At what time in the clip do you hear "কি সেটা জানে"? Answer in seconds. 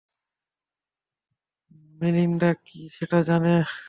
2.65-3.53